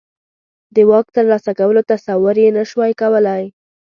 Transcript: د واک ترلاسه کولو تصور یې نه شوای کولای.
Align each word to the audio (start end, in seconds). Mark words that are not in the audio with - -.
د 0.75 0.77
واک 0.89 1.07
ترلاسه 1.15 1.51
کولو 1.59 1.81
تصور 1.91 2.35
یې 2.43 2.49
نه 2.57 2.63
شوای 2.69 2.91
کولای. 3.01 3.43